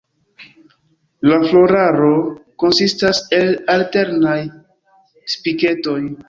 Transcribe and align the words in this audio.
La 1.31 1.35
floraro 1.43 2.09
konsistas 2.63 3.21
el 3.41 3.51
alternaj 3.75 4.39
spiketoj. 5.37 6.01